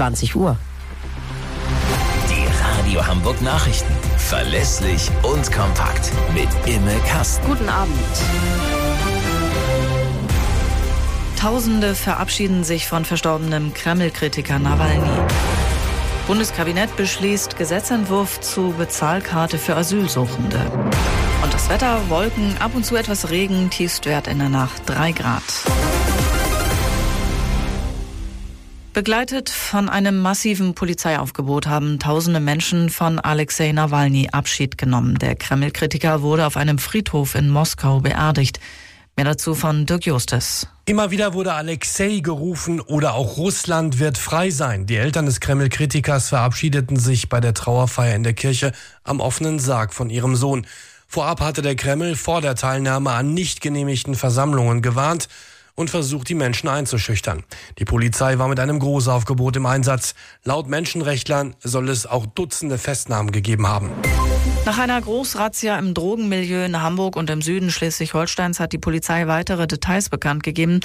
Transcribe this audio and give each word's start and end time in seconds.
20 0.00 0.34
Uhr. 0.34 0.56
Die 2.30 2.46
Radio 2.64 3.06
Hamburg 3.06 3.42
Nachrichten. 3.42 3.92
Verlässlich 4.16 5.10
und 5.22 5.52
kompakt. 5.52 6.10
Mit 6.32 6.48
Imme 6.64 6.94
Kasten. 7.06 7.46
Guten 7.46 7.68
Abend. 7.68 7.92
Tausende 11.38 11.94
verabschieden 11.94 12.64
sich 12.64 12.88
von 12.88 13.04
verstorbenem 13.04 13.74
Kreml-Kritiker 13.74 14.58
Nawalny. 14.58 15.02
Bundeskabinett 16.26 16.96
beschließt 16.96 17.58
Gesetzentwurf 17.58 18.40
zu 18.40 18.72
Bezahlkarte 18.78 19.58
für 19.58 19.76
Asylsuchende. 19.76 20.60
Und 21.42 21.52
das 21.52 21.68
Wetter, 21.68 22.00
Wolken, 22.08 22.56
ab 22.58 22.70
und 22.74 22.86
zu 22.86 22.96
etwas 22.96 23.28
Regen, 23.28 23.68
Tiefstwert 23.68 24.28
in 24.28 24.38
der 24.38 24.48
Nacht 24.48 24.80
3 24.86 25.12
Grad. 25.12 25.42
Begleitet 29.00 29.48
von 29.48 29.88
einem 29.88 30.20
massiven 30.20 30.74
Polizeiaufgebot 30.74 31.66
haben 31.66 31.98
tausende 31.98 32.38
Menschen 32.38 32.90
von 32.90 33.18
Alexei 33.18 33.72
Nawalny 33.72 34.28
Abschied 34.30 34.76
genommen. 34.76 35.18
Der 35.18 35.36
Kreml-Kritiker 35.36 36.20
wurde 36.20 36.46
auf 36.46 36.58
einem 36.58 36.76
Friedhof 36.76 37.34
in 37.34 37.48
Moskau 37.48 38.00
beerdigt. 38.00 38.60
Mehr 39.16 39.24
dazu 39.24 39.54
von 39.54 39.86
Dirk 39.86 40.04
Justus. 40.04 40.68
Immer 40.84 41.10
wieder 41.10 41.32
wurde 41.32 41.54
Alexei 41.54 42.18
gerufen 42.18 42.78
oder 42.78 43.14
auch 43.14 43.38
Russland 43.38 44.00
wird 44.00 44.18
frei 44.18 44.50
sein. 44.50 44.84
Die 44.84 44.96
Eltern 44.96 45.24
des 45.24 45.40
Kreml-Kritikers 45.40 46.28
verabschiedeten 46.28 46.98
sich 46.98 47.30
bei 47.30 47.40
der 47.40 47.54
Trauerfeier 47.54 48.14
in 48.14 48.22
der 48.22 48.34
Kirche 48.34 48.72
am 49.02 49.20
offenen 49.20 49.60
Sarg 49.60 49.94
von 49.94 50.10
ihrem 50.10 50.36
Sohn. 50.36 50.66
Vorab 51.08 51.40
hatte 51.40 51.62
der 51.62 51.74
Kreml 51.74 52.16
vor 52.16 52.42
der 52.42 52.54
Teilnahme 52.54 53.12
an 53.12 53.32
nicht 53.32 53.62
genehmigten 53.62 54.14
Versammlungen 54.14 54.82
gewarnt 54.82 55.28
und 55.80 55.90
versucht, 55.90 56.28
die 56.28 56.34
Menschen 56.34 56.68
einzuschüchtern. 56.68 57.42
Die 57.78 57.84
Polizei 57.84 58.38
war 58.38 58.48
mit 58.48 58.60
einem 58.60 58.78
Großaufgebot 58.78 59.56
im 59.56 59.66
Einsatz. 59.66 60.14
Laut 60.44 60.68
Menschenrechtlern 60.68 61.56
soll 61.60 61.88
es 61.88 62.06
auch 62.06 62.26
Dutzende 62.26 62.78
Festnahmen 62.78 63.32
gegeben 63.32 63.66
haben. 63.66 63.90
Nach 64.66 64.78
einer 64.78 65.00
Großrazzia 65.00 65.78
im 65.78 65.94
Drogenmilieu 65.94 66.64
in 66.64 66.82
Hamburg 66.82 67.16
und 67.16 67.30
im 67.30 67.40
Süden 67.40 67.70
Schleswig-Holsteins 67.70 68.60
hat 68.60 68.72
die 68.72 68.78
Polizei 68.78 69.26
weitere 69.26 69.66
Details 69.66 70.10
bekannt 70.10 70.42
gegeben. 70.42 70.80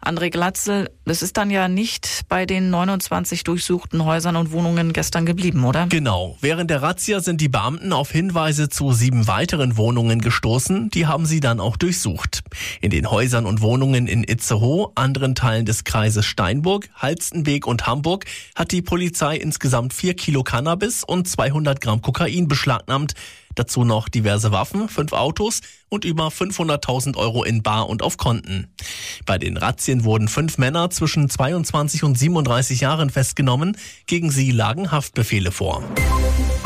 André 0.00 0.30
Glatzel, 0.30 0.90
das 1.04 1.22
ist 1.22 1.36
dann 1.36 1.50
ja 1.50 1.66
nicht 1.68 2.22
bei 2.28 2.46
den 2.46 2.70
29 2.70 3.42
durchsuchten 3.42 4.04
Häusern 4.04 4.36
und 4.36 4.52
Wohnungen 4.52 4.92
gestern 4.92 5.26
geblieben, 5.26 5.64
oder? 5.64 5.86
Genau. 5.88 6.36
Während 6.40 6.70
der 6.70 6.82
Razzia 6.82 7.20
sind 7.20 7.40
die 7.40 7.48
Beamten 7.48 7.92
auf 7.92 8.10
Hinweise 8.10 8.68
zu 8.68 8.92
sieben 8.92 9.26
weiteren 9.26 9.76
Wohnungen 9.76 10.20
gestoßen. 10.20 10.90
Die 10.90 11.06
haben 11.06 11.26
sie 11.26 11.40
dann 11.40 11.58
auch 11.58 11.76
durchsucht. 11.76 12.42
In 12.80 12.90
den 12.90 13.10
Häusern 13.10 13.44
und 13.44 13.60
Wohnungen 13.60 14.06
in 14.06 14.22
Itzehoe, 14.22 14.92
anderen 14.94 15.34
Teilen 15.34 15.66
des 15.66 15.82
Kreises 15.82 16.24
Steinburg, 16.24 16.88
Halstenweg 16.94 17.66
und 17.66 17.86
Hamburg 17.86 18.24
hat 18.54 18.70
die 18.70 18.82
Polizei 18.82 19.36
insgesamt 19.36 19.92
vier 19.92 20.14
Kilo 20.14 20.44
Cannabis 20.44 21.02
und 21.02 21.26
200 21.28 21.80
Gramm 21.80 22.02
Kokain 22.02 22.46
beschlagnahmt. 22.46 23.14
Dazu 23.58 23.82
noch 23.82 24.08
diverse 24.08 24.52
Waffen, 24.52 24.88
fünf 24.88 25.12
Autos 25.12 25.62
und 25.88 26.04
über 26.04 26.28
500.000 26.28 27.16
Euro 27.16 27.42
in 27.42 27.64
Bar 27.64 27.88
und 27.88 28.02
auf 28.02 28.16
Konten. 28.16 28.72
Bei 29.26 29.36
den 29.36 29.56
Razzien 29.56 30.04
wurden 30.04 30.28
fünf 30.28 30.58
Männer 30.58 30.90
zwischen 30.90 31.28
22 31.28 32.04
und 32.04 32.16
37 32.16 32.80
Jahren 32.80 33.10
festgenommen. 33.10 33.76
Gegen 34.06 34.30
sie 34.30 34.52
lagen 34.52 34.92
Haftbefehle 34.92 35.50
vor. 35.50 35.82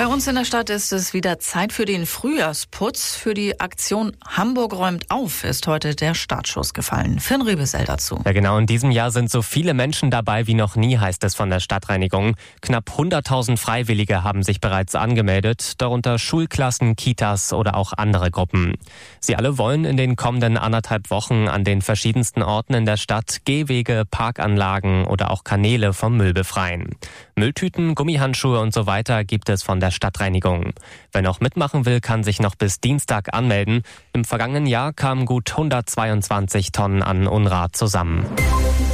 Bei 0.02 0.08
uns 0.08 0.26
in 0.26 0.34
der 0.34 0.44
Stadt 0.44 0.68
ist 0.68 0.92
es 0.92 1.14
wieder 1.14 1.38
Zeit 1.38 1.72
für 1.72 1.84
den 1.84 2.06
Frühjahrsputz. 2.06 3.14
Für 3.14 3.34
die 3.34 3.60
Aktion 3.60 4.16
Hamburg 4.26 4.72
räumt 4.72 5.08
auf 5.12 5.44
ist 5.44 5.68
heute 5.68 5.94
der 5.94 6.14
Startschuss 6.14 6.74
gefallen. 6.74 7.20
Finn 7.20 7.40
Rebesell 7.40 7.84
dazu. 7.84 8.20
Ja, 8.24 8.32
genau. 8.32 8.58
In 8.58 8.66
diesem 8.66 8.90
Jahr 8.90 9.12
sind 9.12 9.30
so 9.30 9.42
viele 9.42 9.74
Menschen 9.74 10.10
dabei 10.10 10.48
wie 10.48 10.54
noch 10.54 10.74
nie, 10.74 10.98
heißt 10.98 11.22
es 11.22 11.36
von 11.36 11.50
der 11.50 11.60
Stadtreinigung. 11.60 12.34
Knapp 12.62 12.90
100.000 12.90 13.56
Freiwillige 13.56 14.24
haben 14.24 14.42
sich 14.42 14.60
bereits 14.60 14.96
angemeldet, 14.96 15.80
darunter 15.80 16.18
Schulklassen, 16.18 16.96
Kitas 16.96 17.52
oder 17.52 17.76
auch 17.76 17.92
andere 17.92 18.32
Gruppen. 18.32 18.74
Sie 19.20 19.36
alle 19.36 19.56
wollen 19.56 19.84
in 19.84 19.96
den 19.96 20.16
kommenden 20.16 20.56
anderthalb 20.56 21.10
Wochen 21.10 21.46
an 21.46 21.62
den 21.62 21.80
verschiedensten 21.80 22.42
Orten 22.42 22.74
in 22.74 22.86
der 22.86 22.96
Stadt 22.96 23.42
Gehwege, 23.44 24.02
Parkanlagen 24.10 25.06
oder 25.06 25.30
auch 25.30 25.44
Kanäle 25.44 25.92
vom 25.92 26.16
Müll 26.16 26.32
befreien. 26.32 26.96
Mülltüten, 27.42 27.96
Gummihandschuhe 27.96 28.60
und 28.60 28.72
so 28.72 28.86
weiter 28.86 29.24
gibt 29.24 29.48
es 29.48 29.64
von 29.64 29.80
der 29.80 29.90
Stadtreinigung. 29.90 30.74
Wer 31.10 31.22
noch 31.22 31.40
mitmachen 31.40 31.86
will, 31.86 32.00
kann 32.00 32.22
sich 32.22 32.38
noch 32.38 32.54
bis 32.54 32.78
Dienstag 32.78 33.34
anmelden. 33.34 33.82
Im 34.12 34.24
vergangenen 34.24 34.66
Jahr 34.66 34.92
kamen 34.92 35.26
gut 35.26 35.50
122 35.50 36.70
Tonnen 36.70 37.02
an 37.02 37.26
Unrat 37.26 37.74
zusammen. 37.74 38.26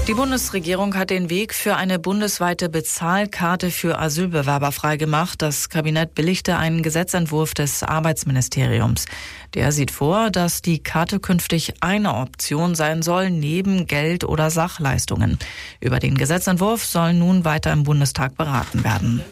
Die 0.08 0.14
Bundesregierung 0.14 0.96
hat 0.96 1.10
den 1.10 1.28
Weg 1.28 1.52
für 1.52 1.76
eine 1.76 1.98
bundesweite 1.98 2.70
Bezahlkarte 2.70 3.70
für 3.70 3.98
Asylbewerber 3.98 4.72
freigemacht. 4.72 5.42
Das 5.42 5.69
Kabinett 5.69 6.14
billigte 6.14 6.56
einen 6.56 6.82
Gesetzentwurf 6.82 7.52
des 7.52 7.82
Arbeitsministeriums. 7.82 9.04
Der 9.52 9.70
sieht 9.70 9.91
vor, 9.91 10.30
dass 10.30 10.62
die 10.62 10.82
Karte 10.82 11.20
künftig 11.20 11.74
eine 11.80 12.14
Option 12.14 12.74
sein 12.74 13.02
soll, 13.02 13.28
neben 13.28 13.86
Geld 13.86 14.24
oder 14.24 14.48
Sachleistungen. 14.48 15.38
Über 15.78 15.98
den 15.98 16.16
Gesetzentwurf 16.16 16.86
soll 16.86 17.12
nun 17.12 17.44
weiter 17.44 17.70
im 17.70 17.82
Bundestag 17.82 18.34
beraten 18.34 18.84
werden. 18.84 19.22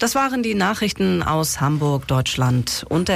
Das 0.00 0.14
waren 0.14 0.42
die 0.42 0.54
Nachrichten 0.54 1.22
aus 1.22 1.60
Hamburg, 1.60 2.06
Deutschland 2.06 2.84
und 2.88 3.06
der 3.08 3.14